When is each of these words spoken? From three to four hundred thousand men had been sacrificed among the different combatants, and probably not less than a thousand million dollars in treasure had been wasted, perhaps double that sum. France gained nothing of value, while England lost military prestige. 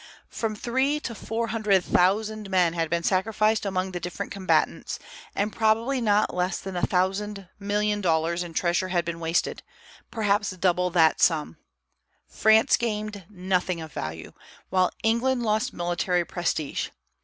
From 0.31 0.55
three 0.55 0.99
to 1.01 1.13
four 1.13 1.49
hundred 1.49 1.83
thousand 1.83 2.49
men 2.49 2.73
had 2.73 2.89
been 2.89 3.03
sacrificed 3.03 3.67
among 3.67 3.91
the 3.91 3.99
different 3.99 4.31
combatants, 4.31 4.97
and 5.35 5.53
probably 5.53 6.01
not 6.01 6.33
less 6.33 6.59
than 6.59 6.75
a 6.75 6.81
thousand 6.87 7.47
million 7.59 8.01
dollars 8.01 8.41
in 8.41 8.55
treasure 8.55 8.87
had 8.87 9.05
been 9.05 9.19
wasted, 9.19 9.61
perhaps 10.09 10.49
double 10.49 10.89
that 10.89 11.21
sum. 11.21 11.57
France 12.27 12.77
gained 12.77 13.25
nothing 13.29 13.79
of 13.79 13.93
value, 13.93 14.31
while 14.71 14.89
England 15.03 15.43
lost 15.43 15.71
military 15.71 16.25
prestige. 16.25 16.89